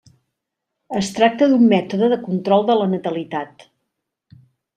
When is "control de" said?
2.25-2.79